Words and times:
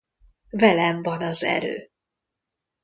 Velem 0.51 1.01
van 1.03 1.21
az 1.21 1.43
erő! 1.43 1.89